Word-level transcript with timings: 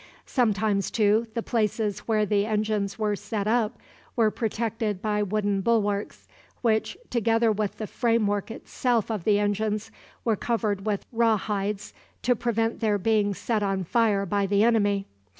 Sometimes, 0.25 0.89
too, 0.89 1.27
the 1.35 1.43
places 1.43 1.99
where 2.07 2.25
the 2.25 2.43
engines 2.47 2.97
were 2.97 3.15
set 3.15 3.45
up 3.45 3.77
were 4.15 4.31
protected 4.31 4.99
by 4.99 5.21
wooden 5.21 5.61
bulwarks, 5.61 6.27
which, 6.63 6.97
together 7.11 7.51
with 7.51 7.77
the 7.77 7.85
frame 7.85 8.25
work 8.25 8.49
itself 8.49 9.11
of 9.11 9.25
the 9.25 9.37
engines, 9.37 9.91
were 10.25 10.35
covered 10.35 10.87
with 10.87 11.05
raw 11.11 11.37
hides, 11.37 11.93
to 12.23 12.35
prevent 12.35 12.79
their 12.79 12.97
being 12.97 13.35
set 13.35 13.61
on 13.61 13.83
fire 13.83 14.25
by 14.25 14.47
the 14.47 14.63
enemy. 14.63 15.05